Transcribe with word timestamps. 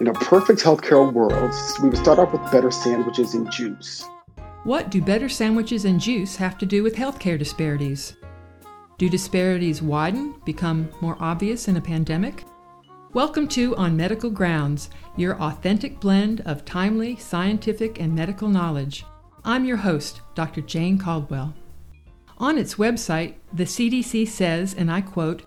In 0.00 0.08
a 0.08 0.12
perfect 0.12 0.60
healthcare 0.60 1.12
world, 1.12 1.54
we 1.80 1.88
would 1.88 1.98
start 1.98 2.18
off 2.18 2.32
with 2.32 2.50
better 2.50 2.72
sandwiches 2.72 3.34
and 3.34 3.48
juice. 3.48 4.04
What 4.64 4.90
do 4.90 5.00
better 5.00 5.28
sandwiches 5.28 5.84
and 5.84 6.00
juice 6.00 6.34
have 6.34 6.58
to 6.58 6.66
do 6.66 6.82
with 6.82 6.96
healthcare 6.96 7.38
disparities? 7.38 8.16
Do 8.98 9.08
disparities 9.08 9.82
widen, 9.82 10.34
become 10.44 10.88
more 11.00 11.16
obvious 11.20 11.68
in 11.68 11.76
a 11.76 11.80
pandemic? 11.80 12.42
Welcome 13.12 13.46
to 13.50 13.76
On 13.76 13.96
Medical 13.96 14.30
Grounds, 14.30 14.90
your 15.16 15.40
authentic 15.40 16.00
blend 16.00 16.40
of 16.40 16.64
timely, 16.64 17.14
scientific, 17.14 18.00
and 18.00 18.12
medical 18.12 18.48
knowledge. 18.48 19.06
I'm 19.44 19.64
your 19.64 19.76
host, 19.76 20.22
Dr. 20.34 20.62
Jane 20.62 20.98
Caldwell. 20.98 21.54
On 22.38 22.58
its 22.58 22.74
website, 22.74 23.34
the 23.52 23.62
CDC 23.62 24.26
says, 24.26 24.74
and 24.74 24.90
I 24.90 25.02
quote, 25.02 25.44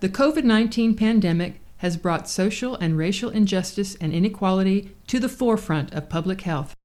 the 0.00 0.08
COVID 0.08 0.44
19 0.44 0.96
pandemic 0.96 1.59
has 1.80 1.96
brought 1.96 2.28
social 2.28 2.74
and 2.76 2.96
racial 2.96 3.30
injustice 3.30 3.94
and 3.96 4.12
inequality 4.12 4.94
to 5.06 5.18
the 5.18 5.28
forefront 5.28 5.92
of 5.94 6.10
public 6.10 6.42
health. 6.42 6.76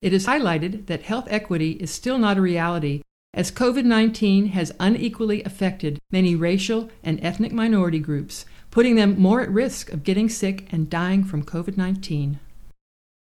It 0.00 0.14
is 0.14 0.26
highlighted 0.26 0.86
that 0.86 1.02
health 1.02 1.26
equity 1.28 1.72
is 1.72 1.90
still 1.90 2.16
not 2.16 2.38
a 2.38 2.40
reality, 2.40 3.02
as 3.34 3.50
COVID 3.50 3.84
19 3.84 4.48
has 4.48 4.72
unequally 4.80 5.42
affected 5.44 5.98
many 6.10 6.34
racial 6.34 6.88
and 7.02 7.22
ethnic 7.22 7.52
minority 7.52 7.98
groups, 7.98 8.46
putting 8.70 8.96
them 8.96 9.20
more 9.20 9.42
at 9.42 9.50
risk 9.50 9.92
of 9.92 10.02
getting 10.02 10.30
sick 10.30 10.66
and 10.72 10.88
dying 10.88 11.24
from 11.24 11.44
COVID 11.44 11.76
19. 11.76 12.40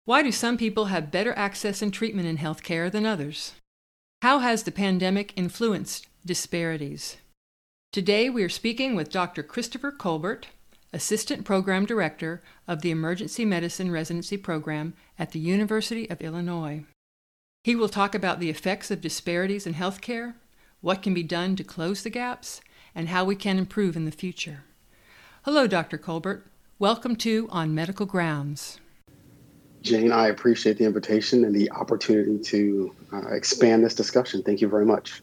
Why 0.04 0.24
do 0.24 0.32
some 0.32 0.56
people 0.56 0.86
have 0.86 1.12
better 1.12 1.32
access 1.34 1.82
and 1.82 1.94
treatment 1.94 2.26
in 2.26 2.38
healthcare 2.38 2.90
than 2.90 3.06
others? 3.06 3.52
How 4.22 4.40
has 4.40 4.64
the 4.64 4.72
pandemic 4.72 5.32
influenced 5.36 6.08
disparities? 6.26 7.18
Today 7.92 8.28
we 8.28 8.42
are 8.42 8.48
speaking 8.48 8.96
with 8.96 9.12
Dr. 9.12 9.44
Christopher 9.44 9.92
Colbert, 9.92 10.48
Assistant 10.94 11.46
Program 11.46 11.86
Director 11.86 12.42
of 12.68 12.82
the 12.82 12.90
Emergency 12.90 13.46
Medicine 13.46 13.90
Residency 13.90 14.36
Program 14.36 14.92
at 15.18 15.30
the 15.30 15.38
University 15.38 16.08
of 16.10 16.20
Illinois. 16.20 16.84
He 17.64 17.74
will 17.74 17.88
talk 17.88 18.14
about 18.14 18.40
the 18.40 18.50
effects 18.50 18.90
of 18.90 19.00
disparities 19.00 19.66
in 19.66 19.72
healthcare, 19.72 20.34
what 20.82 21.00
can 21.00 21.14
be 21.14 21.22
done 21.22 21.56
to 21.56 21.64
close 21.64 22.02
the 22.02 22.10
gaps, 22.10 22.60
and 22.94 23.08
how 23.08 23.24
we 23.24 23.34
can 23.34 23.56
improve 23.56 23.96
in 23.96 24.04
the 24.04 24.10
future. 24.10 24.64
Hello, 25.44 25.66
Dr. 25.66 25.96
Colbert. 25.96 26.44
Welcome 26.78 27.16
to 27.16 27.48
On 27.50 27.74
Medical 27.74 28.04
Grounds. 28.04 28.78
Jane, 29.80 30.12
I 30.12 30.28
appreciate 30.28 30.76
the 30.76 30.84
invitation 30.84 31.44
and 31.44 31.54
the 31.54 31.70
opportunity 31.70 32.38
to 32.38 32.94
uh, 33.14 33.28
expand 33.28 33.82
this 33.82 33.94
discussion. 33.94 34.42
Thank 34.42 34.60
you 34.60 34.68
very 34.68 34.84
much. 34.84 35.22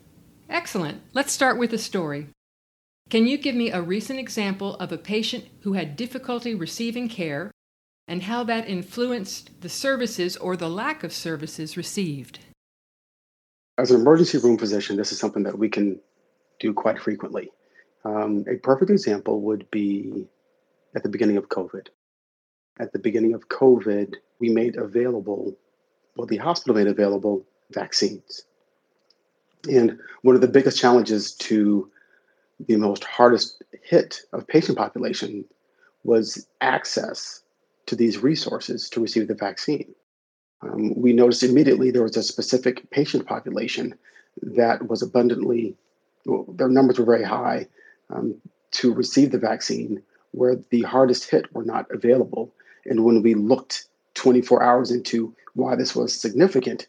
Excellent. 0.50 1.00
Let's 1.14 1.32
start 1.32 1.60
with 1.60 1.74
a 1.74 1.78
story. 1.78 2.28
Can 3.10 3.26
you 3.26 3.40
give 3.40 3.56
me 3.56 3.72
a 3.72 3.82
recent 3.82 4.20
example 4.20 4.76
of 4.76 4.92
a 4.92 4.98
patient 4.98 5.46
who 5.62 5.74
had 5.74 5.96
difficulty 5.96 6.54
receiving 6.54 7.10
care 7.10 7.50
and 8.08 8.24
how 8.24 8.44
that 8.44 8.70
influenced 8.70 9.62
the 9.62 9.70
services 9.70 10.38
or 10.38 10.56
the 10.56 10.70
lack 10.70 11.04
of 11.04 11.12
services 11.12 11.76
received? 11.76 12.40
As 13.80 13.90
an 13.90 14.02
emergency 14.02 14.38
room 14.38 14.60
physician, 14.60 14.96
this 14.96 15.12
is 15.12 15.20
something 15.20 15.44
that 15.44 15.58
we 15.58 15.70
can 15.70 16.00
do 16.60 16.72
quite 16.72 17.00
frequently. 17.00 17.50
Um, 18.06 18.46
a 18.48 18.58
perfect 18.58 18.92
example 18.92 19.42
would 19.42 19.70
be 19.72 20.28
at 20.96 21.02
the 21.02 21.10
beginning 21.10 21.38
of 21.38 21.50
COVID. 21.50 21.88
At 22.80 22.94
the 22.94 23.00
beginning 23.00 23.34
of 23.34 23.50
COVID, 23.50 24.16
we 24.40 24.50
made 24.50 24.76
available, 24.76 25.58
well, 26.16 26.28
the 26.28 26.38
hospital 26.38 26.76
made 26.76 26.88
available 26.88 27.44
vaccines. 27.72 28.44
And 29.68 29.98
one 30.22 30.36
of 30.36 30.42
the 30.42 30.48
biggest 30.48 30.80
challenges 30.80 31.34
to 31.36 31.90
the 32.68 32.78
most 32.78 33.04
hardest 33.04 33.64
hit 33.84 34.22
of 34.34 34.48
patient 34.48 34.78
population 34.78 35.46
was 36.04 36.48
access 36.62 37.42
to 37.86 37.96
these 37.96 38.22
resources 38.22 38.90
to 38.90 39.02
receive 39.02 39.28
the 39.28 39.36
vaccine. 39.36 39.94
Um, 40.62 40.94
we 40.96 41.14
noticed 41.14 41.44
immediately 41.44 41.92
there 41.92 42.04
was 42.04 42.18
a 42.18 42.24
specific 42.24 42.90
patient 42.92 43.26
population 43.26 43.96
that 44.42 44.88
was 44.88 45.02
abundantly, 45.02 45.76
well, 46.26 46.46
their 46.50 46.70
numbers 46.70 47.00
were 47.00 47.06
very 47.06 47.24
high 47.24 47.68
um, 48.10 48.36
to 48.72 48.94
receive 48.94 49.32
the 49.32 49.38
vaccine, 49.38 50.02
where 50.32 50.58
the 50.70 50.82
hardest 50.84 51.30
hit 51.30 51.54
were 51.54 51.64
not 51.64 51.88
available. 51.92 52.54
And 52.86 53.04
when 53.04 53.22
we 53.22 53.34
looked 53.34 53.86
24 54.16 54.62
hours 54.62 54.92
into 54.92 55.34
why 55.54 55.76
this 55.76 55.96
was 55.96 56.14
significant, 56.14 56.88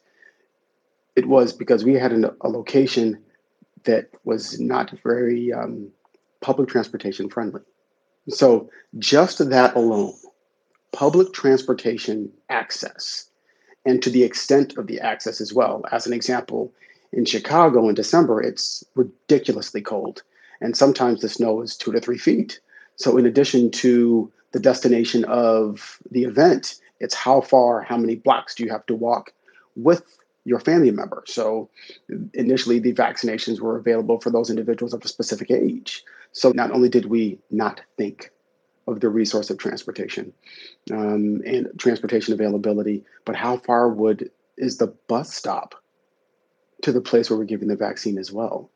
it 1.17 1.27
was 1.27 1.53
because 1.53 1.84
we 1.84 1.94
had 1.94 2.12
an, 2.12 2.25
a 2.41 2.49
location 2.49 3.23
that 3.85 4.11
was 4.25 4.61
not 4.61 4.91
very 5.03 5.53
um, 5.53 5.91
public 6.41 6.69
transportation 6.69 7.29
friendly. 7.29 7.63
So, 8.29 8.71
just 8.99 9.39
that 9.51 9.75
alone, 9.75 10.15
public 10.93 11.33
transportation 11.33 12.31
access, 12.49 13.27
and 13.85 14.03
to 14.03 14.11
the 14.11 14.25
extent 14.25 14.77
of 14.77 14.87
the 14.87 15.01
access 15.01 15.41
as 15.41 15.53
well. 15.53 15.85
As 15.91 16.07
an 16.07 16.13
example, 16.13 16.73
in 17.13 17.25
Chicago 17.25 17.89
in 17.89 17.95
December, 17.95 18.41
it's 18.41 18.85
ridiculously 18.95 19.81
cold, 19.81 20.23
and 20.61 20.77
sometimes 20.77 21.21
the 21.21 21.29
snow 21.29 21.62
is 21.62 21.77
two 21.77 21.93
to 21.93 22.01
three 22.01 22.19
feet. 22.19 22.61
So, 22.97 23.17
in 23.17 23.27
addition 23.27 23.71
to 23.73 24.31
the 24.53 24.61
destination 24.61 25.25
of 25.25 25.99
the 26.11 26.25
event, 26.25 26.77
it's 27.01 27.15
how 27.15 27.41
far, 27.41 27.81
how 27.83 27.97
many 27.97 28.17
blocks 28.17 28.55
do 28.55 28.65
you 28.65 28.71
have 28.71 28.87
to 28.87 28.95
walk 28.95 29.33
with 29.77 30.05
your 30.45 30.61
family 30.61 30.91
member. 30.91 31.23
So 31.27 31.69
initially, 32.34 32.78
the 32.78 32.95
vaccinations 32.95 33.61
were 33.61 33.77
available 33.77 34.21
for 34.21 34.31
those 34.31 34.51
individuals 34.51 34.95
of 34.95 35.05
a 35.05 35.09
specific 35.09 35.51
age. 35.51 36.05
So 36.33 36.53
not 36.53 36.71
only 36.71 36.89
did 36.89 37.06
we 37.06 37.39
not 37.51 37.81
think 37.97 38.31
of 38.87 39.00
the 39.00 39.09
resource 39.09 39.50
of 39.50 39.59
transportation 39.59 40.33
um, 40.91 41.43
and 41.45 41.69
transportation 41.79 42.34
availability, 42.34 43.05
but 43.25 43.37
how 43.37 43.59
far 43.59 43.89
would 43.89 44.31
is 44.56 44.79
the 44.79 44.89
bus 45.09 45.33
stop 45.33 45.75
to 46.83 46.93
the 46.93 47.00
place 47.00 47.31
where 47.31 47.39
we're 47.39 47.45
giving 47.45 47.69
the 47.69 47.77
vaccine 47.77 48.19
as 48.19 48.33
well? 48.33 48.71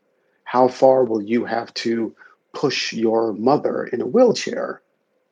How 0.44 0.68
far 0.68 1.04
will 1.04 1.22
you 1.22 1.44
have 1.44 1.72
to 1.74 2.14
push 2.52 2.92
your 2.92 3.32
mother 3.32 3.84
in 3.84 4.00
a 4.00 4.06
wheelchair 4.06 4.82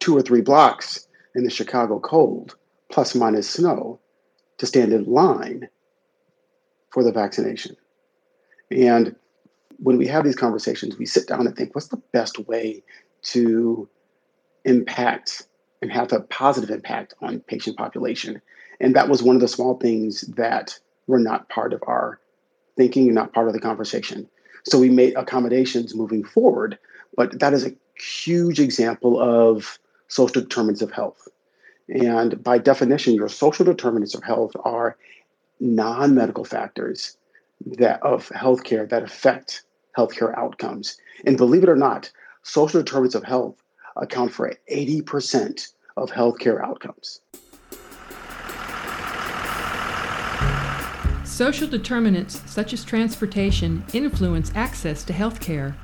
two 0.01 0.17
or 0.17 0.23
three 0.23 0.41
blocks 0.41 1.07
in 1.35 1.45
the 1.45 1.51
Chicago 1.51 2.01
cold, 2.01 2.57
plus 2.91 3.15
minus 3.15 3.49
snow, 3.49 4.01
to 4.59 4.67
stand 4.67 4.93
in 4.93 5.05
line 5.05 5.69
for 6.93 7.03
the 7.03 7.13
vaccination. 7.13 7.77
And 8.71 9.17
when 9.79 9.99
we 9.99 10.07
have 10.07 10.25
these 10.25 10.37
conversations, 10.37 10.99
we 10.99 11.07
sit 11.07 11.27
down 11.27 11.47
and 11.47 11.57
think, 11.57 11.75
what's 11.75 11.89
the 11.89 12.03
best 12.13 12.39
way 12.47 12.83
to 13.23 13.89
impact 14.65 15.47
and 15.81 15.91
have 15.91 16.13
a 16.13 16.21
positive 16.21 16.71
impact 16.71 17.15
on 17.21 17.41
patient 17.41 17.77
population? 17.77 18.41
And 18.81 18.95
that 18.95 19.09
was 19.09 19.23
one 19.23 19.37
of 19.37 19.41
the 19.41 19.49
small 19.49 19.79
things 19.79 20.23
that 20.37 20.79
were 21.07 21.19
not 21.19 21.49
part 21.49 21.73
of 21.73 21.83
our 21.87 22.21
thinking 22.77 23.07
and 23.07 23.15
not 23.15 23.33
part 23.33 23.49
of 23.49 23.55
the 23.55 23.61
conversation. 23.61 24.29
So 24.65 24.79
we 24.79 24.91
made 24.91 25.15
accommodations 25.17 25.95
moving 25.95 26.25
forward, 26.25 26.79
but 27.17 27.39
that 27.41 27.53
is 27.53 27.67
a 27.67 27.75
huge 27.97 28.61
example 28.61 29.21
of 29.21 29.79
social 30.09 30.43
determinants 30.43 30.83
of 30.83 30.93
health. 30.93 31.29
And 31.89 32.43
by 32.43 32.59
definition, 32.59 33.15
your 33.15 33.29
social 33.29 33.65
determinants 33.65 34.15
of 34.15 34.23
health 34.23 34.53
are 34.65 34.97
non-medical 35.63 36.45
factors 36.45 37.17
that 37.65 38.03
of 38.03 38.29
healthcare 38.31 38.89
that 38.89 39.05
affect 39.05 39.63
healthcare 39.97 40.37
outcomes. 40.37 40.99
And 41.25 41.37
believe 41.37 41.63
it 41.63 41.69
or 41.69 41.77
not, 41.77 42.11
social 42.43 42.83
determinants 42.83 43.15
of 43.15 43.23
health 43.23 43.63
account 43.97 44.33
for 44.33 44.53
80% 44.71 45.69
of 45.97 46.11
healthcare 46.11 46.63
outcomes. 46.63 47.21
Social 51.25 51.69
determinants 51.69 52.43
such 52.51 52.73
as 52.73 52.85
transportation 52.85 53.85
influence 53.93 54.51
access 54.55 55.05
to 55.05 55.13
healthcare. 55.13 55.75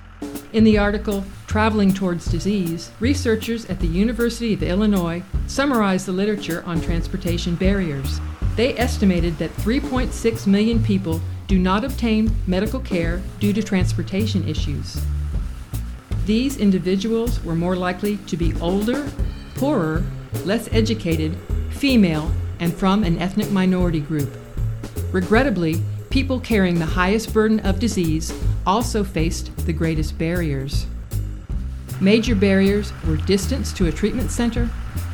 In 0.53 0.65
the 0.65 0.79
article 0.79 1.25
Traveling 1.47 1.95
Towards 1.95 2.27
Disease, 2.27 2.91
researchers 2.99 3.65
at 3.67 3.79
the 3.79 3.87
University 3.87 4.55
of 4.55 4.63
Illinois 4.63 5.23
summarize 5.47 6.05
the 6.05 6.13
literature 6.13 6.65
on 6.67 6.81
transportation 6.81 7.55
barriers. 7.55 8.21
They 8.59 8.77
estimated 8.77 9.39
that 9.39 9.55
3.6 9.59 10.49
million 10.49 10.83
people 10.83 11.21
do 11.47 11.61
not 11.61 11.85
obtain 11.85 12.35
medical 12.49 12.81
care 12.81 13.23
due 13.39 13.53
to 13.53 13.63
transportation 13.63 14.49
issues. 14.49 15.01
These 16.27 16.57
individuals 16.57 17.41
were 17.45 17.55
more 17.55 17.77
likely 17.77 18.17
to 18.27 18.37
be 18.37 18.61
older, 18.61 19.09
poorer, 19.55 20.03
less 20.45 20.69
educated, 20.73 21.37
female, 21.71 22.33
and 22.59 22.75
from 22.75 23.05
an 23.05 23.19
ethnic 23.19 23.49
minority 23.53 24.01
group. 24.01 24.37
Regrettably, 25.13 25.81
people 26.11 26.41
carrying 26.41 26.81
the 26.81 26.85
highest 26.85 27.33
burden 27.33 27.61
of 27.61 27.79
disease 27.79 28.35
also 28.67 29.05
faced 29.05 29.57
the 29.67 29.73
greatest 29.73 30.19
barriers. 30.19 30.89
Major 32.01 32.35
barriers 32.35 32.93
were 33.07 33.19
distance 33.19 33.73
to 33.75 33.87
a 33.87 33.93
treatment 33.93 34.33
center, 34.33 34.69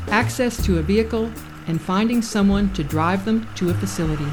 access 0.08 0.64
to 0.64 0.78
a 0.78 0.82
vehicle, 0.82 1.30
and 1.66 1.80
finding 1.80 2.22
someone 2.22 2.72
to 2.74 2.84
drive 2.84 3.24
them 3.24 3.48
to 3.56 3.70
a 3.70 3.74
facility. 3.74 4.26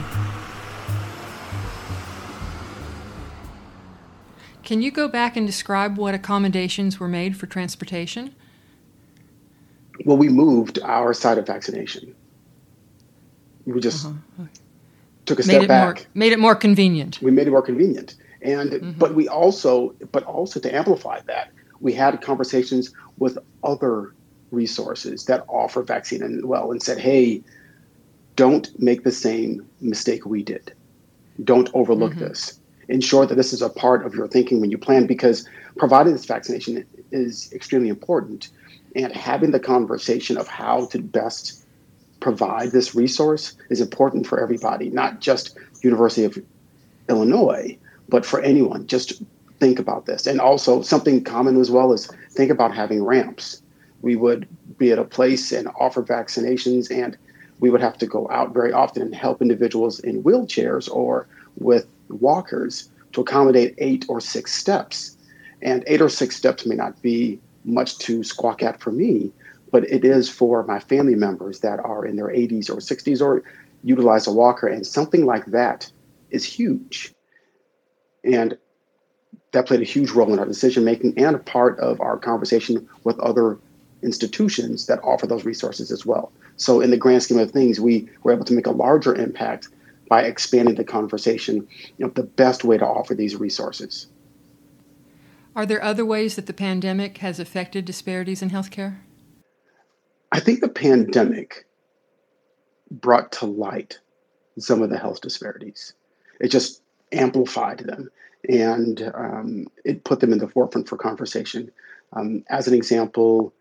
Can 4.63 4.81
you 4.81 4.91
go 4.91 5.07
back 5.07 5.35
and 5.35 5.45
describe 5.45 5.97
what 5.97 6.13
accommodations 6.13 6.99
were 6.99 7.07
made 7.07 7.35
for 7.35 7.45
transportation? 7.45 8.33
Well, 10.05 10.17
we 10.17 10.29
moved 10.29 10.79
our 10.81 11.13
site 11.13 11.37
of 11.37 11.45
vaccination. 11.45 12.15
We 13.65 13.79
just 13.79 14.05
uh-huh. 14.05 14.43
took 15.25 15.39
a 15.39 15.47
made 15.47 15.55
step 15.55 15.67
back. 15.67 15.95
More, 15.95 16.05
made 16.13 16.31
it 16.31 16.39
more 16.39 16.55
convenient. 16.55 17.21
We 17.21 17.31
made 17.31 17.47
it 17.47 17.51
more 17.51 17.61
convenient, 17.61 18.15
and 18.41 18.71
mm-hmm. 18.71 18.91
but 18.91 19.13
we 19.13 19.27
also, 19.27 19.93
but 20.11 20.23
also 20.23 20.59
to 20.59 20.73
amplify 20.73 21.19
that, 21.27 21.51
we 21.79 21.93
had 21.93 22.21
conversations 22.21 22.93
with 23.17 23.37
other 23.63 24.13
resources 24.51 25.25
that 25.25 25.45
offer 25.47 25.81
vaccine 25.81 26.21
and 26.21 26.45
well, 26.45 26.71
and 26.71 26.83
said, 26.83 26.97
hey, 26.97 27.41
don't 28.35 28.77
make 28.79 29.03
the 29.03 29.11
same 29.11 29.65
mistake 29.81 30.25
we 30.25 30.43
did. 30.43 30.73
Don't 31.43 31.69
overlook 31.73 32.11
mm-hmm. 32.11 32.25
this. 32.25 32.59
Ensure 32.87 33.25
that 33.25 33.35
this 33.35 33.53
is 33.53 33.61
a 33.61 33.69
part 33.69 34.05
of 34.05 34.13
your 34.13 34.27
thinking 34.27 34.59
when 34.59 34.71
you 34.71 34.77
plan, 34.77 35.07
because 35.07 35.47
providing 35.77 36.13
this 36.13 36.25
vaccination 36.25 36.85
is 37.11 37.51
extremely 37.53 37.89
important. 37.89 38.49
And 38.95 39.13
having 39.15 39.51
the 39.51 39.59
conversation 39.59 40.37
of 40.37 40.47
how 40.47 40.87
to 40.87 40.99
best 40.99 41.65
provide 42.19 42.71
this 42.71 42.93
resource 42.93 43.55
is 43.69 43.81
important 43.81 44.27
for 44.27 44.39
everybody, 44.39 44.89
not 44.89 45.21
just 45.21 45.57
University 45.81 46.25
of 46.25 46.37
Illinois, 47.09 47.77
but 48.09 48.25
for 48.25 48.41
anyone. 48.41 48.87
Just 48.87 49.23
think 49.59 49.79
about 49.79 50.05
this. 50.05 50.27
And 50.27 50.41
also 50.41 50.81
something 50.81 51.23
common 51.23 51.59
as 51.59 51.71
well 51.71 51.93
is 51.93 52.07
think 52.31 52.51
about 52.51 52.75
having 52.75 53.03
ramps. 53.03 53.61
We 54.01 54.15
would 54.15 54.47
be 54.77 54.91
at 54.91 54.99
a 54.99 55.03
place 55.03 55.51
and 55.51 55.67
offer 55.79 56.01
vaccinations 56.01 56.91
and 56.91 57.17
we 57.59 57.69
would 57.69 57.81
have 57.81 57.97
to 57.99 58.07
go 58.07 58.27
out 58.31 58.53
very 58.53 58.73
often 58.73 59.03
and 59.03 59.15
help 59.15 59.41
individuals 59.41 59.99
in 59.99 60.23
wheelchairs 60.23 60.89
or 60.91 61.27
with 61.57 61.87
walkers 62.09 62.89
to 63.13 63.21
accommodate 63.21 63.75
eight 63.77 64.05
or 64.09 64.19
six 64.19 64.53
steps. 64.53 65.15
And 65.61 65.83
eight 65.87 66.01
or 66.01 66.09
six 66.09 66.35
steps 66.35 66.65
may 66.65 66.75
not 66.75 66.99
be 67.01 67.39
much 67.63 67.99
to 67.99 68.23
squawk 68.23 68.63
at 68.63 68.81
for 68.81 68.91
me, 68.91 69.31
but 69.71 69.89
it 69.89 70.03
is 70.03 70.27
for 70.27 70.63
my 70.63 70.79
family 70.79 71.15
members 71.15 71.59
that 71.59 71.79
are 71.79 72.05
in 72.05 72.15
their 72.15 72.27
80s 72.27 72.69
or 72.69 72.77
60s 72.77 73.21
or 73.21 73.43
utilize 73.83 74.25
a 74.25 74.31
walker. 74.31 74.67
And 74.67 74.85
something 74.85 75.25
like 75.25 75.45
that 75.47 75.91
is 76.31 76.43
huge. 76.43 77.13
And 78.23 78.57
that 79.51 79.67
played 79.67 79.81
a 79.81 79.85
huge 79.85 80.11
role 80.11 80.33
in 80.33 80.39
our 80.39 80.45
decision 80.45 80.83
making 80.83 81.17
and 81.17 81.35
a 81.35 81.39
part 81.39 81.79
of 81.79 82.01
our 82.01 82.17
conversation 82.17 82.87
with 83.03 83.19
other 83.19 83.59
institutions 84.03 84.85
that 84.87 85.03
offer 85.03 85.27
those 85.27 85.45
resources 85.45 85.91
as 85.91 86.05
well. 86.05 86.31
So, 86.57 86.81
in 86.81 86.91
the 86.91 86.97
grand 86.97 87.23
scheme 87.23 87.39
of 87.39 87.51
things, 87.51 87.79
we 87.79 88.09
were 88.23 88.33
able 88.33 88.45
to 88.45 88.53
make 88.53 88.67
a 88.67 88.71
larger 88.71 89.15
impact 89.15 89.69
by 90.09 90.23
expanding 90.23 90.75
the 90.75 90.83
conversation 90.83 91.67
of 92.01 92.13
the 92.15 92.23
best 92.23 92.63
way 92.63 92.77
to 92.77 92.85
offer 92.85 93.15
these 93.15 93.35
resources. 93.35 94.07
Are 95.55 95.65
there 95.65 95.83
other 95.83 96.05
ways 96.05 96.35
that 96.35 96.45
the 96.45 96.53
pandemic 96.53 97.17
has 97.19 97.39
affected 97.39 97.85
disparities 97.85 98.41
in 98.41 98.49
healthcare? 98.49 98.99
I 100.31 100.39
think 100.39 100.61
the 100.61 100.69
pandemic 100.69 101.65
brought 102.89 103.31
to 103.33 103.45
light 103.45 103.99
some 104.59 104.81
of 104.81 104.89
the 104.89 104.97
health 104.97 105.21
disparities. 105.21 105.93
It 106.39 106.49
just 106.49 106.81
amplified 107.11 107.79
them 107.79 108.09
and 108.47 109.11
um, 109.13 109.67
it 109.83 110.03
put 110.03 110.19
them 110.19 110.31
in 110.31 110.39
the 110.39 110.47
forefront 110.47 110.89
for 110.89 110.97
conversation. 110.97 111.71
Um, 112.13 112.43
as 112.49 112.67
an 112.67 112.73
example, 112.73 113.53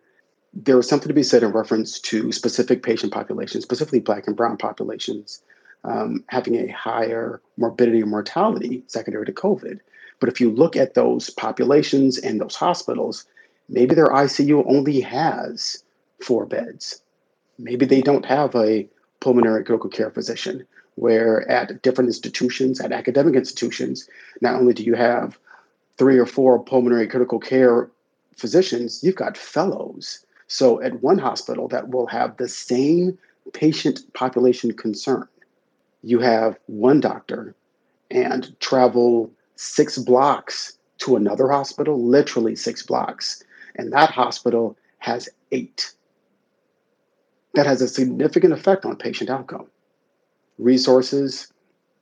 there 0.52 0.76
was 0.76 0.88
something 0.88 1.08
to 1.08 1.14
be 1.14 1.22
said 1.22 1.42
in 1.42 1.52
reference 1.52 2.00
to 2.00 2.32
specific 2.32 2.82
patient 2.82 3.12
populations, 3.12 3.64
specifically 3.64 4.00
Black 4.00 4.26
and 4.26 4.36
Brown 4.36 4.56
populations, 4.56 5.42
um, 5.84 6.24
having 6.28 6.56
a 6.56 6.72
higher 6.72 7.40
morbidity 7.56 8.00
and 8.00 8.10
mortality 8.10 8.82
secondary 8.86 9.26
to 9.26 9.32
COVID. 9.32 9.80
But 10.18 10.28
if 10.28 10.40
you 10.40 10.50
look 10.50 10.76
at 10.76 10.94
those 10.94 11.30
populations 11.30 12.18
and 12.18 12.40
those 12.40 12.56
hospitals, 12.56 13.24
maybe 13.68 13.94
their 13.94 14.08
ICU 14.08 14.64
only 14.68 15.00
has 15.00 15.82
four 16.20 16.44
beds. 16.46 17.00
Maybe 17.58 17.86
they 17.86 18.02
don't 18.02 18.26
have 18.26 18.54
a 18.54 18.88
pulmonary 19.20 19.64
critical 19.64 19.88
care 19.88 20.10
physician, 20.10 20.66
where 20.96 21.48
at 21.48 21.80
different 21.82 22.08
institutions, 22.08 22.80
at 22.80 22.92
academic 22.92 23.34
institutions, 23.34 24.08
not 24.40 24.56
only 24.56 24.74
do 24.74 24.82
you 24.82 24.94
have 24.94 25.38
three 25.96 26.18
or 26.18 26.26
four 26.26 26.62
pulmonary 26.62 27.06
critical 27.06 27.38
care 27.38 27.88
physicians, 28.36 29.02
you've 29.02 29.14
got 29.14 29.36
fellows 29.36 30.24
so 30.50 30.82
at 30.82 31.00
one 31.00 31.18
hospital 31.18 31.68
that 31.68 31.90
will 31.90 32.08
have 32.08 32.36
the 32.36 32.48
same 32.48 33.16
patient 33.52 34.00
population 34.14 34.72
concern, 34.72 35.28
you 36.02 36.18
have 36.18 36.58
one 36.66 36.98
doctor 36.98 37.54
and 38.10 38.58
travel 38.58 39.30
six 39.54 39.96
blocks 39.96 40.76
to 40.98 41.14
another 41.14 41.48
hospital, 41.48 42.04
literally 42.04 42.56
six 42.56 42.82
blocks. 42.82 43.44
And 43.76 43.92
that 43.92 44.10
hospital 44.10 44.76
has 44.98 45.28
eight. 45.52 45.94
That 47.54 47.66
has 47.66 47.80
a 47.80 47.86
significant 47.86 48.52
effect 48.52 48.84
on 48.84 48.96
patient 48.96 49.30
outcome. 49.30 49.66
Resources, 50.58 51.52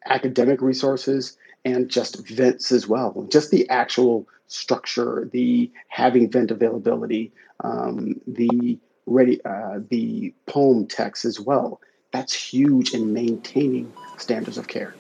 academic 0.07 0.63
resources, 0.63 1.37
and 1.73 1.89
just 1.89 2.27
vents 2.29 2.73
as 2.73 2.87
well. 2.87 3.27
Just 3.31 3.51
the 3.51 3.69
actual 3.69 4.27
structure, 4.47 5.29
the 5.33 5.71
having 5.89 6.31
vent 6.31 6.51
availability, 6.51 7.33
um, 7.63 8.21
the 8.27 8.79
ready, 9.07 9.43
uh, 9.45 9.81
the 9.91 10.35
pulm 10.47 10.87
techs 10.87 11.25
as 11.25 11.41
well. 11.41 11.81
That's 12.13 12.33
huge 12.33 12.95
in 12.95 13.13
maintaining 13.13 13.93
standards 14.17 14.59
of 14.59 14.69
care. 14.69 14.95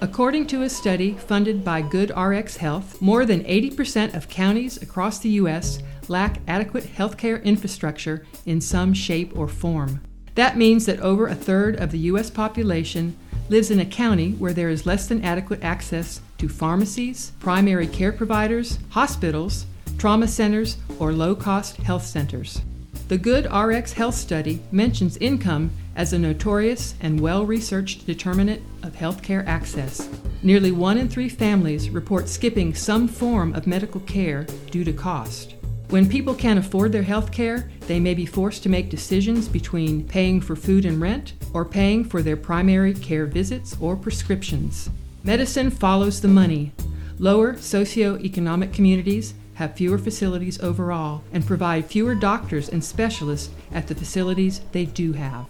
According 0.00 0.46
to 0.48 0.62
a 0.62 0.68
study 0.68 1.14
funded 1.14 1.64
by 1.64 1.82
GoodRx 1.82 2.58
Health, 2.58 3.00
more 3.00 3.24
than 3.24 3.42
80% 3.44 4.14
of 4.14 4.28
counties 4.28 4.80
across 4.82 5.18
the 5.18 5.30
U.S. 5.40 5.78
lack 6.08 6.40
adequate 6.46 6.84
healthcare 6.84 7.42
infrastructure 7.42 8.26
in 8.44 8.60
some 8.60 8.92
shape 8.92 9.36
or 9.36 9.48
form. 9.48 10.02
That 10.36 10.58
means 10.58 10.84
that 10.84 11.00
over 11.00 11.26
a 11.26 11.34
third 11.34 11.76
of 11.76 11.90
the 11.90 11.98
U.S. 12.10 12.28
population 12.28 13.16
lives 13.48 13.70
in 13.70 13.80
a 13.80 13.86
county 13.86 14.32
where 14.32 14.52
there 14.52 14.68
is 14.68 14.84
less 14.84 15.08
than 15.08 15.24
adequate 15.24 15.64
access 15.64 16.20
to 16.36 16.48
pharmacies, 16.48 17.32
primary 17.40 17.86
care 17.86 18.12
providers, 18.12 18.78
hospitals, 18.90 19.64
trauma 19.96 20.28
centers, 20.28 20.76
or 20.98 21.12
low 21.12 21.34
cost 21.34 21.78
health 21.78 22.04
centers. 22.04 22.60
The 23.08 23.18
GoodRx 23.18 23.92
Health 23.92 24.14
Study 24.14 24.60
mentions 24.70 25.16
income 25.18 25.70
as 25.94 26.12
a 26.12 26.18
notorious 26.18 26.96
and 27.00 27.18
well 27.18 27.46
researched 27.46 28.04
determinant 28.04 28.62
of 28.82 28.94
healthcare 28.94 29.46
access. 29.46 30.06
Nearly 30.42 30.70
one 30.70 30.98
in 30.98 31.08
three 31.08 31.30
families 31.30 31.88
report 31.88 32.28
skipping 32.28 32.74
some 32.74 33.08
form 33.08 33.54
of 33.54 33.66
medical 33.66 34.00
care 34.02 34.44
due 34.70 34.84
to 34.84 34.92
cost. 34.92 35.55
When 35.88 36.08
people 36.08 36.34
can't 36.34 36.58
afford 36.58 36.90
their 36.90 37.04
health 37.04 37.30
care, 37.30 37.70
they 37.82 38.00
may 38.00 38.12
be 38.12 38.26
forced 38.26 38.64
to 38.64 38.68
make 38.68 38.90
decisions 38.90 39.46
between 39.46 40.06
paying 40.06 40.40
for 40.40 40.56
food 40.56 40.84
and 40.84 41.00
rent 41.00 41.34
or 41.54 41.64
paying 41.64 42.02
for 42.02 42.22
their 42.22 42.36
primary 42.36 42.92
care 42.92 43.24
visits 43.24 43.76
or 43.80 43.94
prescriptions. 43.94 44.90
Medicine 45.22 45.70
follows 45.70 46.20
the 46.20 46.28
money. 46.28 46.72
Lower 47.20 47.54
socioeconomic 47.54 48.72
communities 48.74 49.34
have 49.54 49.74
fewer 49.74 49.96
facilities 49.96 50.60
overall 50.60 51.22
and 51.32 51.46
provide 51.46 51.86
fewer 51.86 52.16
doctors 52.16 52.68
and 52.68 52.82
specialists 52.82 53.54
at 53.70 53.86
the 53.86 53.94
facilities 53.94 54.62
they 54.72 54.86
do 54.86 55.12
have. 55.12 55.46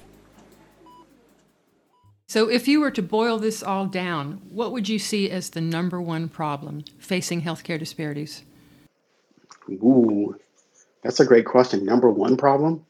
So, 2.28 2.50
if 2.50 2.68
you 2.68 2.80
were 2.80 2.90
to 2.90 3.02
boil 3.02 3.38
this 3.38 3.62
all 3.62 3.87
down, 3.87 4.42
what 4.50 4.72
would 4.72 4.88
you 4.88 4.99
see 4.99 5.30
as 5.30 5.50
the 5.50 5.60
number 5.62 6.00
one 6.00 6.28
problem 6.28 6.84
facing 6.99 7.42
healthcare 7.42 7.78
disparities? 7.78 8.42
Ooh, 9.70 10.38
that's 11.02 11.20
a 11.20 11.26
great 11.26 11.46
question. 11.46 11.84
Number 11.84 12.10
one 12.10 12.36
problem 12.36 12.84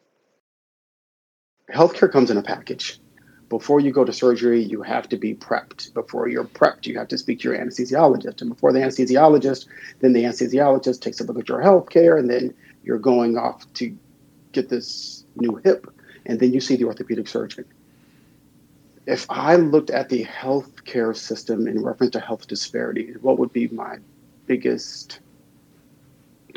healthcare 1.72 2.10
comes 2.10 2.30
in 2.30 2.36
a 2.36 2.42
package 2.42 3.00
before 3.48 3.80
you 3.80 3.92
go 3.92 4.04
to 4.04 4.12
surgery, 4.12 4.62
you 4.62 4.82
have 4.82 5.08
to 5.08 5.16
be 5.16 5.34
prepped. 5.34 5.94
Before 5.94 6.28
you're 6.28 6.44
prepped, 6.44 6.86
you 6.86 6.98
have 6.98 7.08
to 7.08 7.18
speak 7.18 7.40
to 7.40 7.50
your 7.50 7.58
anesthesiologist. 7.58 8.40
And 8.40 8.50
before 8.50 8.72
the 8.72 8.80
anesthesiologist, 8.80 9.66
then 10.00 10.12
the 10.12 10.25
anesthesiologist 10.25 11.00
takes 11.00 11.20
a 11.20 11.25
look 11.25 11.38
at 11.38 11.48
your 11.48 11.60
health 11.60 11.88
care, 11.88 12.16
and 12.16 12.28
then 12.28 12.54
you're 12.82 12.98
going 12.98 13.38
off 13.38 13.72
to 13.75 13.96
get 14.52 14.68
this 14.68 15.25
new 15.36 15.60
hip. 15.62 15.86
And 16.25 16.40
then 16.40 16.52
you 16.52 16.60
see 16.60 16.76
the 16.76 16.84
orthopedic 16.84 17.28
surgeon. 17.28 17.66
If 19.06 19.26
I 19.30 19.54
looked 19.54 19.90
at 19.90 20.08
the 20.08 20.25
healthcare 20.25 21.14
system 21.14 21.68
in 21.68 21.84
reference 21.84 22.14
to 22.14 22.20
health 22.20 22.48
disparities, 22.48 23.16
what 23.20 23.38
would 23.38 23.52
be 23.52 23.68
my 23.68 23.98
biggest 24.46 25.20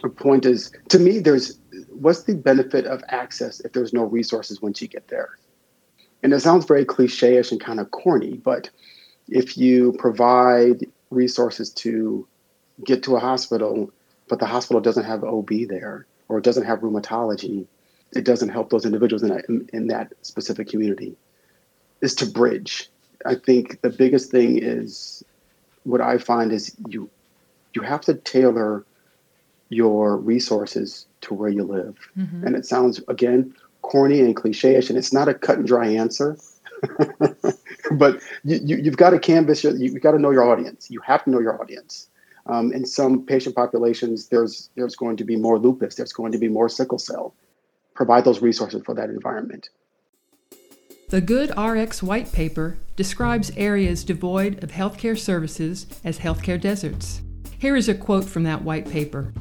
point 0.08 0.46
is 0.46 0.72
to 0.88 1.00
me 1.00 1.20
there's 1.20 1.60
what's 1.90 2.24
the 2.24 2.36
benefit 2.36 2.86
of 2.86 3.04
access 3.10 3.60
if 3.62 3.74
there's 3.74 3.92
no 3.92 4.04
resources 4.04 4.62
once 4.62 4.82
you 4.82 4.88
get 4.88 5.08
there 5.08 5.30
and 6.22 6.34
it 6.34 6.40
sounds 6.42 6.66
very 6.66 6.86
cliche-ish 6.86 7.52
and 7.52 7.62
kind 7.62 7.80
of 7.80 7.92
corny, 7.92 8.38
but 8.38 8.70
if 9.28 9.58
you 9.58 9.94
provide 9.98 10.86
resources 11.10 11.70
to 11.72 12.28
get 12.84 13.04
to 13.04 13.16
a 13.16 13.20
hospital, 13.20 13.92
but 14.28 14.40
the 14.40 14.46
hospital 14.46 14.82
doesn't 14.82 15.06
have 15.06 15.24
OB 15.24 15.50
there 15.70 16.06
or 16.28 16.42
doesn't 16.42 16.66
have 16.66 16.80
rheumatology, 16.80 17.68
it 18.12 18.26
doesn't 18.26 18.50
help 18.50 18.70
those 18.70 18.86
individuals 18.86 19.24
in 19.24 19.32
in, 19.48 19.70
in 19.72 19.88
that 19.88 20.14
specific 20.24 20.68
community. 20.68 21.16
Is 22.02 22.16
to 22.16 22.26
bridge. 22.26 22.90
I 23.26 23.36
think 23.36 23.82
the 23.82 23.90
biggest 23.90 24.32
thing 24.32 24.58
is 24.62 25.24
what 25.84 26.02
I 26.02 26.18
find 26.18 26.52
is 26.52 26.76
you 26.88 27.10
you 27.74 27.82
have 27.82 28.02
to 28.02 28.14
tailor 28.14 28.86
your 29.70 30.18
resources 30.18 31.06
to 31.22 31.34
where 31.34 31.50
you 31.50 31.64
live. 31.64 31.98
Mm-hmm. 32.18 32.46
And 32.46 32.56
it 32.56 32.66
sounds, 32.66 33.02
again, 33.08 33.54
corny 33.82 34.20
and 34.20 34.36
cliche-ish, 34.36 34.90
and 34.90 34.98
it's 34.98 35.14
not 35.14 35.28
a 35.28 35.34
cut 35.34 35.60
and 35.60 35.68
dry 35.68 35.88
answer. 35.88 36.38
but 37.92 38.22
you, 38.44 38.60
you, 38.64 38.84
have 38.86 38.98
got 38.98 39.12
to 39.12 39.20
canvas, 39.20 39.64
your, 39.64 39.76
you've 39.76 40.02
got 40.02 40.12
to 40.12 40.20
know 40.20 40.32
your 40.32 40.50
audience. 40.50 40.90
You 40.90 41.02
have 41.02 41.24
to 41.26 41.30
know 41.30 41.40
your 41.40 41.62
audience. 41.62 42.08
Um, 42.46 42.74
in 42.74 42.86
some 42.86 43.26
patient 43.26 43.56
populations, 43.56 44.28
there's, 44.28 44.70
there's 44.76 44.96
going 44.96 45.18
to 45.18 45.24
be 45.24 45.36
more 45.36 45.60
lupus, 45.60 45.96
there's 45.96 46.14
going 46.14 46.32
to 46.32 46.38
be 46.38 46.48
more 46.48 46.70
sickle 46.70 47.00
cell. 47.00 47.36
Provide 47.94 48.24
those 48.24 48.42
resources 48.42 48.82
for 48.86 48.96
that 48.96 49.10
environment. 49.10 49.70
The 51.10 51.22
GoodRx 51.22 52.02
White 52.02 52.32
Paper 52.32 52.78
describes 52.96 53.52
areas 53.58 54.04
devoid 54.04 54.64
of 54.64 54.72
healthcare 54.72 55.18
services 55.18 55.86
as 56.04 56.20
healthcare 56.20 56.60
deserts. 56.60 57.22
Here 57.58 57.76
is 57.76 57.90
a 57.90 57.96
quote 57.96 58.26
from 58.26 58.44
that 58.44 58.62
white 58.62 58.90
paper 58.90 59.34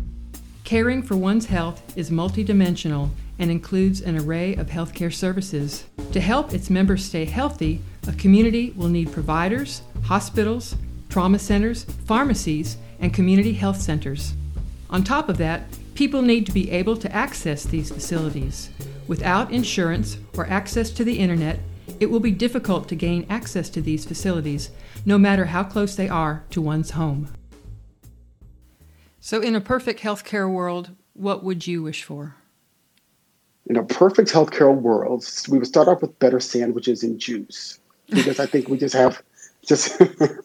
Caring 0.69 1.03
for 1.03 1.17
one's 1.17 1.47
health 1.47 1.97
is 1.97 2.11
multidimensional 2.11 3.09
and 3.39 3.51
includes 3.51 4.03
an 4.03 4.19
array 4.19 4.55
of 4.57 4.67
healthcare 4.67 5.11
services. 5.11 5.87
To 6.13 6.21
help 6.21 6.53
its 6.53 6.69
members 6.69 7.07
stay 7.07 7.25
healthy, 7.25 7.81
a 8.07 8.13
community 8.13 8.75
will 8.77 8.91
need 8.91 9.11
providers, 9.11 9.81
hospitals, 10.05 10.77
trauma 11.09 11.39
centers, 11.39 11.85
pharmacies, 11.85 12.77
and 13.01 13.15
community 13.15 13.55
health 13.55 13.81
centers. 13.81 14.35
On 14.91 15.03
top 15.03 15.31
of 15.31 15.39
that, 15.39 15.63
people 15.95 16.21
need 16.21 16.45
to 16.45 16.53
be 16.53 16.71
able 16.71 16.99
to 16.99 17.17
access 17.17 17.65
these 17.65 17.91
facilities. 17.91 18.69
Without 19.07 19.51
insurance 19.51 20.19
or 20.37 20.47
access 20.49 20.91
to 20.91 21.03
the 21.03 21.19
internet, 21.19 21.61
it 21.99 22.11
will 22.11 22.21
be 22.21 22.31
difficult 22.31 22.91
to 22.91 22.95
gain 22.95 23.25
access 23.31 23.71
to 23.71 23.81
these 23.81 24.05
facilities, 24.05 24.69
no 25.07 25.17
matter 25.17 25.47
how 25.47 25.65
close 25.65 25.97
they 25.97 26.11
are 26.11 26.45
to 26.51 26.61
one's 26.61 26.91
home. 26.91 27.29
So, 29.29 29.43
in 29.43 29.55
a 29.55 29.61
perfect 29.61 30.01
healthcare 30.01 30.51
world, 30.51 30.93
what 31.13 31.45
would 31.45 31.67
you 31.67 31.83
wish 31.83 32.03
for? 32.03 32.37
In 33.67 33.77
a 33.77 33.85
perfect 33.85 34.31
healthcare 34.33 34.75
world, 34.75 35.31
we 35.51 35.59
would 35.59 35.67
start 35.67 35.87
off 35.87 36.01
with 36.01 36.19
better 36.19 36.41
sandwiches 36.41 37.03
and 37.03 37.19
juice 37.19 37.79
because 38.09 38.41
I 38.41 38.47
think 38.47 38.69
we 38.71 38.79
just 38.79 38.95
have 38.95 39.23
just 39.67 40.01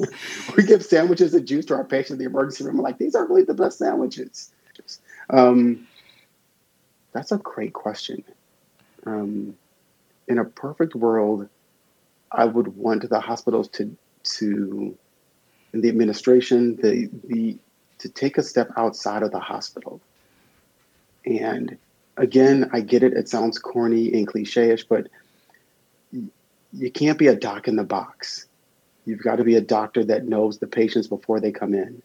we 0.57 0.63
give 0.63 0.83
sandwiches 0.83 1.33
and 1.33 1.47
juice 1.47 1.63
to 1.67 1.75
our 1.75 1.85
patients 1.85 2.11
in 2.11 2.17
the 2.17 2.25
emergency 2.25 2.65
room. 2.65 2.75
I'm 2.75 2.81
like, 2.81 2.97
these 2.97 3.15
aren't 3.15 3.29
really 3.29 3.43
the 3.43 3.53
best 3.53 3.77
sandwiches. 3.77 4.51
Um, 5.29 5.87
that's 7.13 7.31
a 7.31 7.37
great 7.37 7.71
question. 7.71 8.21
Um, 9.05 9.55
in 10.27 10.39
a 10.39 10.43
perfect 10.43 10.93
world, 10.93 11.47
I 12.33 12.43
would 12.43 12.75
want 12.75 13.09
the 13.09 13.21
hospitals 13.21 13.69
to 13.69 13.95
to 14.23 14.97
the 15.71 15.87
administration, 15.87 16.75
the 16.75 17.09
the 17.23 17.57
to 18.03 18.09
take 18.09 18.37
a 18.37 18.43
step 18.43 18.69
outside 18.75 19.23
of 19.23 19.31
the 19.31 19.39
hospital. 19.39 20.01
And 21.25 21.77
again, 22.17 22.69
I 22.73 22.81
get 22.81 23.01
it, 23.01 23.13
it 23.13 23.29
sounds 23.29 23.57
corny 23.57 24.11
and 24.11 24.27
cliche 24.27 24.71
ish, 24.71 24.83
but 24.83 25.07
you 26.11 26.91
can't 26.91 27.17
be 27.17 27.27
a 27.27 27.35
doc 27.35 27.69
in 27.69 27.77
the 27.77 27.85
box. 27.85 28.45
You've 29.05 29.23
got 29.23 29.37
to 29.37 29.45
be 29.45 29.55
a 29.55 29.61
doctor 29.61 30.03
that 30.03 30.27
knows 30.27 30.59
the 30.59 30.67
patients 30.67 31.07
before 31.07 31.39
they 31.39 31.53
come 31.53 31.73
in. 31.73 32.01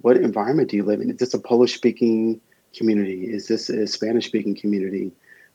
What 0.00 0.16
environment 0.16 0.70
do 0.70 0.76
you 0.76 0.82
live 0.82 1.00
in? 1.00 1.08
Is 1.08 1.18
this 1.18 1.34
a 1.34 1.38
Polish 1.38 1.74
speaking 1.74 2.40
community? 2.76 3.32
Is 3.32 3.46
this 3.46 3.70
a 3.70 3.86
Spanish 3.86 4.26
speaking 4.26 4.56
community? 4.56 5.12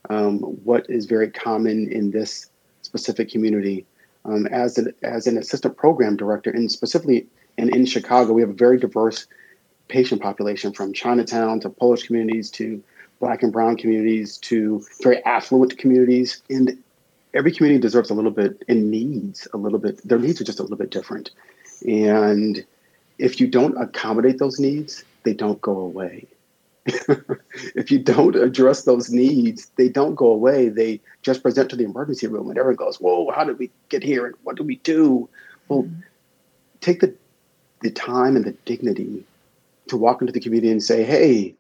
Um, 0.10 0.40
what 0.64 0.90
is 0.90 1.08
very 1.08 1.30
common 1.30 1.92
in 1.92 2.12
this 2.12 2.50
specific 2.84 3.30
community? 3.30 3.86
Um, 4.24 4.48
as, 4.48 4.78
an, 4.78 4.94
as 5.04 5.28
an 5.28 5.38
assistant 5.38 5.76
program 5.76 6.16
director, 6.16 6.52
and 6.52 6.72
specifically 6.72 7.28
in, 7.58 7.76
in 7.76 7.86
Chicago, 7.86 8.32
we 8.32 8.42
have 8.42 8.52
a 8.52 8.54
very 8.54 8.78
diverse 8.78 9.28
patient 9.94 10.24
population 10.24 10.74
from 10.74 10.92
Chinatown 10.92 11.60
to 11.60 11.70
Polish 11.70 12.08
communities 12.08 12.50
to 12.50 12.84
black 13.20 13.44
and 13.44 13.54
brown 13.54 13.78
communities 13.78 14.38
to 14.40 14.84
very 15.04 15.24
affluent 15.24 15.78
communities. 15.78 16.42
And 16.50 16.84
every 17.36 17.52
community 17.52 17.80
deserves 17.80 18.10
a 18.10 18.16
little 18.16 18.32
bit 18.32 18.64
and 18.68 18.90
needs 18.90 19.48
a 19.54 19.58
little 19.58 19.78
bit, 19.78 20.06
their 20.06 20.18
needs 20.18 20.42
are 20.42 20.46
just 20.46 20.60
a 20.60 20.64
little 20.64 20.78
bit 20.78 20.90
different. 20.90 21.30
And 21.88 22.66
if 23.20 23.40
you 23.40 23.46
don't 23.46 23.80
accommodate 23.80 24.40
those 24.40 24.60
needs, 24.60 25.04
they 25.26 25.34
don't 25.36 25.62
go 25.62 25.78
away. 25.78 26.26
if 27.76 27.92
you 27.92 28.00
don't 28.00 28.36
address 28.36 28.86
those 28.86 29.12
needs, 29.12 29.68
they 29.78 29.90
don't 29.90 30.16
go 30.16 30.32
away. 30.32 30.70
They 30.70 31.02
just 31.22 31.44
present 31.44 31.70
to 31.70 31.76
the 31.76 31.86
emergency 31.86 32.26
room, 32.28 32.50
and 32.50 32.58
everyone 32.58 32.76
goes, 32.76 33.00
"Whoa, 33.00 33.32
how 33.32 33.46
did 33.46 33.58
we 33.58 33.72
get 33.88 34.04
here? 34.04 34.26
And 34.26 34.36
what 34.44 34.58
do 34.58 34.64
we 34.64 34.76
do?" 34.78 35.30
Well, 35.70 35.84
mm-hmm. 35.84 36.02
take 36.82 37.00
the 37.00 37.16
the 37.82 37.92
time 37.92 38.36
and 38.36 38.44
the 38.44 38.52
dignity 38.66 39.26
to 39.94 39.98
walk 39.98 40.22
into 40.22 40.34
the 40.34 40.40
community 40.40 40.72
and 40.72 40.84
say, 40.84 41.04
hey, 41.04 41.56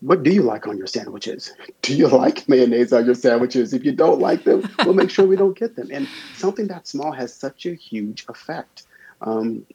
what 0.00 0.22
do 0.22 0.32
you 0.32 0.42
like 0.42 0.66
on 0.66 0.76
your 0.78 0.86
sandwiches? 0.86 1.52
Do 1.82 1.94
you 1.94 2.08
like 2.08 2.48
mayonnaise 2.48 2.92
on 2.92 3.04
your 3.04 3.14
sandwiches? 3.14 3.72
If 3.72 3.84
you 3.84 3.92
don't 3.92 4.18
like 4.18 4.44
them, 4.44 4.68
we'll 4.80 4.94
make 4.94 5.10
sure 5.10 5.26
we 5.26 5.36
don't 5.36 5.56
get 5.56 5.76
them. 5.76 5.88
And 5.92 6.08
something 6.34 6.66
that 6.68 6.88
small 6.88 7.12
has 7.12 7.34
such 7.34 7.66
a 7.66 7.74
huge 7.74 8.24
effect. 8.28 8.84
Um, 9.20 9.66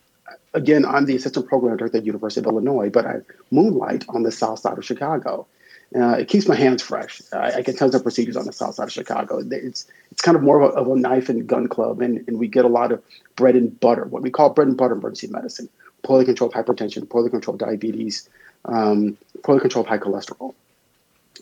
again, 0.53 0.83
I'm 0.83 1.05
the 1.05 1.15
assistant 1.15 1.47
program 1.47 1.77
director 1.77 1.97
at 1.97 2.03
the 2.03 2.05
University 2.05 2.41
of 2.41 2.47
Illinois, 2.47 2.89
but 2.89 3.05
I 3.05 3.21
moonlight 3.51 4.05
on 4.09 4.23
the 4.23 4.31
south 4.31 4.59
side 4.59 4.77
of 4.77 4.85
Chicago. 4.85 5.47
Uh, 5.95 6.17
it 6.19 6.27
keeps 6.27 6.47
my 6.47 6.55
hands 6.55 6.83
fresh. 6.83 7.21
I, 7.33 7.53
I, 7.53 7.61
get 7.63 7.79
tons 7.79 7.95
of 7.95 8.03
procedures 8.03 8.37
on 8.37 8.45
the 8.45 8.53
south 8.53 8.75
side 8.75 8.83
of 8.83 8.91
Chicago. 8.91 9.41
It's 9.49 9.87
it's 10.11 10.21
kind 10.21 10.37
of 10.37 10.43
more 10.43 10.61
of 10.61 10.71
a, 10.71 10.75
of 10.75 10.87
a 10.87 10.95
knife 10.95 11.29
and 11.29 11.47
gun 11.47 11.67
club, 11.67 11.99
and, 12.01 12.23
and 12.27 12.37
we 12.37 12.47
get 12.47 12.63
a 12.63 12.67
lot 12.67 12.91
of 12.91 13.01
bread 13.35 13.55
and 13.55 13.79
butter, 13.79 14.05
what 14.05 14.21
we 14.21 14.29
call 14.29 14.51
bread 14.51 14.67
and 14.67 14.77
butter 14.77 14.93
emergency 14.93 15.27
medicine 15.27 15.67
poorly 16.03 16.25
controlled 16.25 16.53
hypertension, 16.53 17.09
poorly 17.09 17.29
controlled 17.29 17.59
diabetes, 17.59 18.29
um, 18.65 19.17
poorly 19.43 19.61
controlled 19.61 19.87
high 19.87 19.97
cholesterol. 19.97 20.53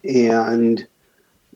And 0.04 0.88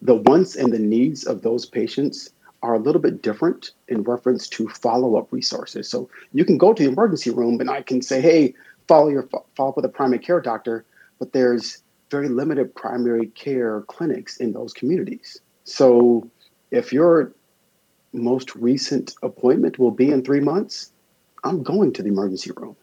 the 0.02 0.16
wants 0.16 0.56
and 0.56 0.74
the 0.74 0.80
needs 0.80 1.26
of 1.26 1.42
those 1.42 1.66
patients 1.66 2.30
are 2.64 2.74
a 2.74 2.80
little 2.80 3.02
bit 3.02 3.22
different 3.22 3.72
in 3.88 4.04
reference 4.04 4.48
to 4.48 4.68
follow-up 4.70 5.32
resources. 5.32 5.90
So 5.90 6.10
you 6.34 6.46
can 6.46 6.58
go 6.58 6.74
to 6.74 6.84
the 6.84 6.90
emergency 6.90 7.32
room 7.32 7.60
and 7.60 7.70
I 7.70 7.82
can 7.82 8.02
say, 8.02 8.22
hey, 8.22 8.54
follow 8.88 9.10
your 9.10 9.28
follow 9.56 9.70
up 9.70 9.76
with 9.76 9.86
a 9.86 9.90
primary 9.90 10.20
care 10.20 10.42
doctor, 10.42 10.86
but 11.20 11.34
there's 11.34 11.82
very 12.10 12.30
limited 12.30 12.76
primary 12.76 13.28
care 13.28 13.82
clinics 13.88 14.38
in 14.38 14.54
those 14.54 14.74
communities. 14.74 15.40
So 15.64 16.30
if 16.72 16.92
your 16.92 17.32
most 18.14 18.56
recent 18.56 19.16
appointment 19.24 19.80
will 19.80 19.92
be 19.92 20.12
in 20.12 20.24
three 20.24 20.42
months, 20.42 20.92
I'm 21.44 21.64
going 21.64 21.94
to 21.94 22.04
the 22.04 22.10
emergency 22.10 22.52
room. 22.56 22.76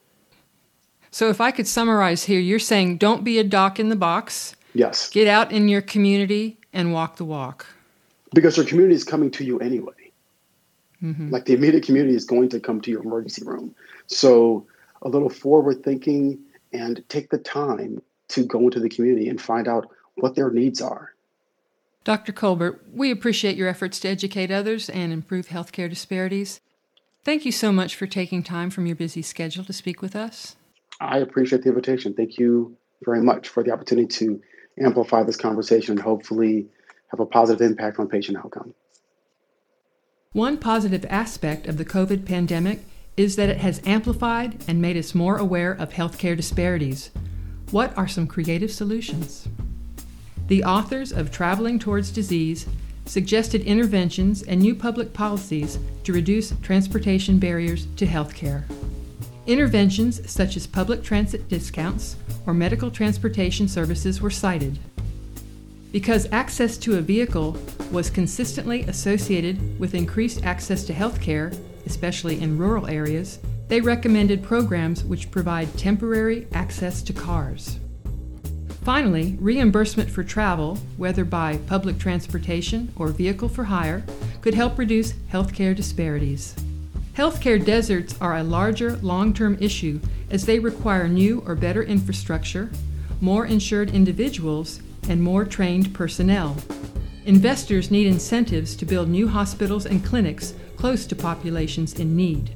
So, 1.10 1.28
if 1.28 1.40
I 1.40 1.50
could 1.50 1.66
summarize 1.66 2.24
here, 2.24 2.40
you're 2.40 2.58
saying 2.58 2.98
don't 2.98 3.24
be 3.24 3.38
a 3.38 3.44
doc 3.44 3.80
in 3.80 3.88
the 3.88 3.96
box. 3.96 4.54
Yes. 4.74 5.08
Get 5.10 5.26
out 5.26 5.52
in 5.52 5.68
your 5.68 5.82
community 5.82 6.58
and 6.72 6.92
walk 6.92 7.16
the 7.16 7.24
walk. 7.24 7.66
Because 8.34 8.56
your 8.56 8.66
community 8.66 8.94
is 8.94 9.04
coming 9.04 9.30
to 9.32 9.44
you 9.44 9.58
anyway. 9.60 9.92
Mm-hmm. 11.02 11.30
Like 11.30 11.46
the 11.46 11.54
immediate 11.54 11.84
community 11.84 12.14
is 12.14 12.24
going 12.24 12.48
to 12.50 12.60
come 12.60 12.80
to 12.82 12.90
your 12.90 13.02
emergency 13.02 13.44
room. 13.44 13.74
So, 14.06 14.66
a 15.02 15.08
little 15.08 15.30
forward 15.30 15.82
thinking 15.84 16.38
and 16.72 17.02
take 17.08 17.30
the 17.30 17.38
time 17.38 18.02
to 18.28 18.44
go 18.44 18.60
into 18.60 18.80
the 18.80 18.88
community 18.88 19.28
and 19.28 19.40
find 19.40 19.68
out 19.68 19.90
what 20.16 20.34
their 20.34 20.50
needs 20.50 20.82
are. 20.82 21.14
Dr. 22.04 22.32
Colbert, 22.32 22.82
we 22.92 23.10
appreciate 23.10 23.56
your 23.56 23.68
efforts 23.68 24.00
to 24.00 24.08
educate 24.08 24.50
others 24.50 24.88
and 24.88 25.12
improve 25.12 25.48
healthcare 25.48 25.88
disparities. 25.88 26.60
Thank 27.24 27.44
you 27.44 27.52
so 27.52 27.72
much 27.72 27.94
for 27.94 28.06
taking 28.06 28.42
time 28.42 28.70
from 28.70 28.86
your 28.86 28.96
busy 28.96 29.22
schedule 29.22 29.64
to 29.64 29.72
speak 29.72 30.00
with 30.00 30.16
us. 30.16 30.56
I 31.00 31.18
appreciate 31.18 31.62
the 31.62 31.68
invitation. 31.68 32.14
Thank 32.14 32.38
you 32.38 32.76
very 33.04 33.22
much 33.22 33.48
for 33.48 33.62
the 33.62 33.70
opportunity 33.70 34.06
to 34.06 34.40
amplify 34.80 35.22
this 35.22 35.36
conversation 35.36 35.92
and 35.92 36.00
hopefully 36.00 36.68
have 37.08 37.20
a 37.20 37.26
positive 37.26 37.68
impact 37.68 37.98
on 37.98 38.08
patient 38.08 38.38
outcome. 38.38 38.74
One 40.32 40.58
positive 40.58 41.06
aspect 41.08 41.66
of 41.66 41.78
the 41.78 41.84
COVID 41.84 42.26
pandemic 42.26 42.80
is 43.16 43.36
that 43.36 43.48
it 43.48 43.58
has 43.58 43.80
amplified 43.84 44.62
and 44.68 44.80
made 44.80 44.96
us 44.96 45.14
more 45.14 45.36
aware 45.36 45.72
of 45.72 45.90
healthcare 45.90 46.36
disparities. 46.36 47.10
What 47.70 47.96
are 47.96 48.06
some 48.06 48.26
creative 48.26 48.70
solutions? 48.70 49.48
The 50.46 50.64
authors 50.64 51.12
of 51.12 51.30
Traveling 51.30 51.78
Towards 51.78 52.10
Disease 52.10 52.66
suggested 53.06 53.62
interventions 53.62 54.42
and 54.42 54.60
new 54.60 54.74
public 54.74 55.12
policies 55.12 55.78
to 56.04 56.12
reduce 56.12 56.52
transportation 56.62 57.38
barriers 57.38 57.86
to 57.96 58.06
healthcare. 58.06 58.64
Interventions 59.48 60.30
such 60.30 60.58
as 60.58 60.66
public 60.66 61.02
transit 61.02 61.48
discounts 61.48 62.16
or 62.46 62.52
medical 62.52 62.90
transportation 62.90 63.66
services 63.66 64.20
were 64.20 64.28
cited. 64.28 64.78
Because 65.90 66.28
access 66.30 66.76
to 66.76 66.98
a 66.98 67.00
vehicle 67.00 67.56
was 67.90 68.10
consistently 68.10 68.82
associated 68.82 69.80
with 69.80 69.94
increased 69.94 70.44
access 70.44 70.84
to 70.84 70.92
health 70.92 71.22
care, 71.22 71.50
especially 71.86 72.42
in 72.42 72.58
rural 72.58 72.86
areas, 72.88 73.38
they 73.68 73.80
recommended 73.80 74.42
programs 74.42 75.02
which 75.02 75.30
provide 75.30 75.74
temporary 75.78 76.46
access 76.52 77.00
to 77.00 77.14
cars. 77.14 77.78
Finally, 78.82 79.38
reimbursement 79.40 80.10
for 80.10 80.22
travel, 80.22 80.76
whether 80.98 81.24
by 81.24 81.56
public 81.66 81.98
transportation 81.98 82.92
or 82.96 83.08
vehicle 83.08 83.48
for 83.48 83.64
hire, 83.64 84.04
could 84.42 84.52
help 84.52 84.76
reduce 84.78 85.14
healthcare 85.32 85.74
disparities. 85.74 86.54
Healthcare 87.18 87.62
deserts 87.64 88.14
are 88.20 88.36
a 88.36 88.44
larger 88.44 88.96
long 88.98 89.34
term 89.34 89.58
issue 89.60 89.98
as 90.30 90.46
they 90.46 90.60
require 90.60 91.08
new 91.08 91.42
or 91.44 91.56
better 91.56 91.82
infrastructure, 91.82 92.70
more 93.20 93.44
insured 93.44 93.90
individuals, 93.90 94.80
and 95.08 95.20
more 95.20 95.44
trained 95.44 95.92
personnel. 95.92 96.56
Investors 97.26 97.90
need 97.90 98.06
incentives 98.06 98.76
to 98.76 98.86
build 98.86 99.08
new 99.08 99.26
hospitals 99.26 99.84
and 99.84 100.04
clinics 100.04 100.54
close 100.76 101.06
to 101.06 101.16
populations 101.16 101.94
in 101.94 102.14
need. 102.14 102.54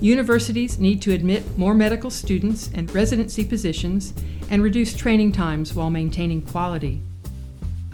Universities 0.00 0.78
need 0.78 1.02
to 1.02 1.12
admit 1.12 1.58
more 1.58 1.74
medical 1.74 2.08
students 2.08 2.70
and 2.72 2.90
residency 2.94 3.44
positions 3.44 4.14
and 4.48 4.62
reduce 4.62 4.94
training 4.94 5.30
times 5.30 5.74
while 5.74 5.90
maintaining 5.90 6.40
quality. 6.40 7.02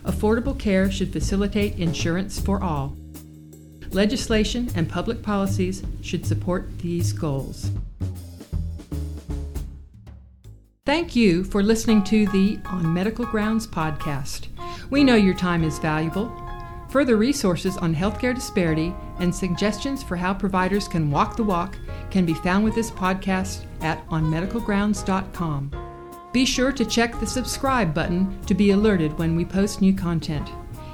Affordable 0.04 0.56
care 0.56 0.88
should 0.88 1.12
facilitate 1.12 1.80
insurance 1.80 2.38
for 2.40 2.62
all. 2.62 2.96
Legislation 3.90 4.70
and 4.74 4.88
public 4.88 5.22
policies 5.22 5.82
should 6.02 6.26
support 6.26 6.78
these 6.78 7.12
goals. 7.12 7.70
Thank 10.84 11.16
you 11.16 11.42
for 11.42 11.62
listening 11.62 12.04
to 12.04 12.26
the 12.28 12.60
On 12.66 12.94
Medical 12.94 13.26
Grounds 13.26 13.66
podcast. 13.66 14.46
We 14.88 15.02
know 15.02 15.16
your 15.16 15.34
time 15.34 15.64
is 15.64 15.80
valuable. 15.80 16.30
Further 16.90 17.16
resources 17.16 17.76
on 17.76 17.94
healthcare 17.94 18.34
disparity 18.34 18.94
and 19.18 19.34
suggestions 19.34 20.02
for 20.04 20.14
how 20.14 20.32
providers 20.32 20.86
can 20.86 21.10
walk 21.10 21.36
the 21.36 21.42
walk 21.42 21.76
can 22.10 22.24
be 22.24 22.34
found 22.34 22.64
with 22.64 22.74
this 22.74 22.90
podcast 22.92 23.64
at 23.80 24.06
onmedicalgrounds.com. 24.10 25.72
Be 26.32 26.44
sure 26.44 26.70
to 26.70 26.84
check 26.84 27.18
the 27.18 27.26
subscribe 27.26 27.92
button 27.92 28.40
to 28.42 28.54
be 28.54 28.70
alerted 28.70 29.18
when 29.18 29.34
we 29.34 29.44
post 29.44 29.80
new 29.80 29.92
content. 29.92 30.48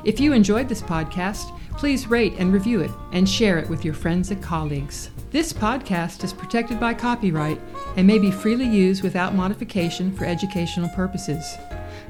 If 0.04 0.20
you 0.20 0.32
enjoyed 0.32 0.68
this 0.68 0.82
podcast, 0.82 1.56
please 1.82 2.06
rate 2.06 2.34
and 2.38 2.52
review 2.52 2.80
it 2.80 2.92
and 3.10 3.28
share 3.28 3.58
it 3.58 3.68
with 3.68 3.84
your 3.84 3.92
friends 3.92 4.30
and 4.30 4.40
colleagues. 4.40 5.10
This 5.32 5.52
podcast 5.52 6.22
is 6.22 6.32
protected 6.32 6.78
by 6.78 6.94
copyright 6.94 7.60
and 7.96 8.06
may 8.06 8.20
be 8.20 8.30
freely 8.30 8.68
used 8.68 9.02
without 9.02 9.34
modification 9.34 10.12
for 10.12 10.24
educational 10.24 10.88
purposes. 10.90 11.56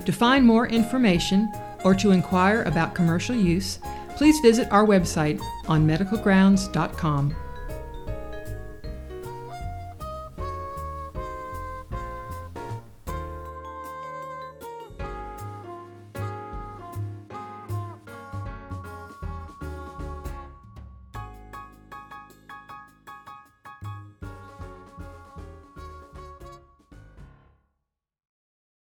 To 0.04 0.12
find 0.12 0.44
more 0.44 0.66
information 0.66 1.50
or 1.86 1.94
to 1.94 2.10
inquire 2.10 2.64
about 2.64 2.94
commercial 2.94 3.34
use, 3.34 3.78
please 4.14 4.38
visit 4.40 4.70
our 4.70 4.84
website 4.84 5.40
on 5.66 5.86
medicalgrounds.com. 5.86 7.34